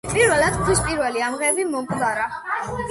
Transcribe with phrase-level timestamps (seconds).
[0.11, 2.29] პირველად ქვის პირველი ამღები მომკვდარა.